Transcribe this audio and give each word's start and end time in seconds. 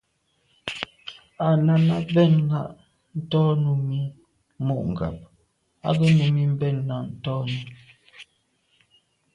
Â 1.47 1.47
Náná 1.65 1.95
bɛ̂n 2.13 2.33
náɁ 2.49 2.67
tɔ́ 3.31 3.45
Númí 3.63 3.99
mû 4.65 4.75
ŋgáp 4.89 5.17
á 5.87 5.89
gə́ 5.99 6.11
Númí 6.19 6.43
bɛ̂n 6.59 6.77
náɁ 6.87 7.03
tɔ́n–í. 7.23 7.59